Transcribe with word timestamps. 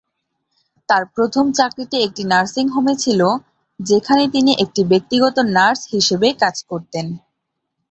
তার 0.89 1.03
প্রথম 1.15 1.45
চাকরি 1.51 1.83
একটি 1.99 2.23
নার্সিং 2.23 2.65
হোমে 2.67 2.95
ছিল, 2.95 3.21
যেখানে 3.79 4.23
তিনি 4.27 4.51
একটি 4.63 4.81
ব্যক্তিগত 4.83 5.35
নার্স 5.55 5.81
হিসেবে 5.93 6.27
কাজ 6.33 6.55
করতেন। 6.63 7.05